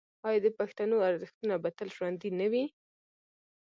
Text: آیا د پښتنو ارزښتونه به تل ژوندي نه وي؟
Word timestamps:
آیا 0.27 0.39
د 0.45 0.47
پښتنو 0.59 0.97
ارزښتونه 1.09 1.55
به 1.63 1.69
تل 1.77 1.87
ژوندي 1.95 2.29
نه 2.39 2.47
وي؟ 2.51 2.65